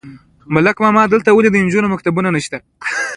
[0.53, 1.03] _ملک لالا!
[1.13, 2.57] دلته ولې د نجونو مکتب نشته؟